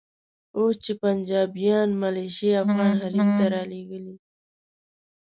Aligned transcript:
اوس 0.57 0.75
چې 0.85 0.91
پنجابیان 1.03 1.89
ملیشې 2.01 2.49
افغان 2.63 2.91
حریم 3.01 3.29
ته 3.37 3.45
رالېږي. 3.53 4.15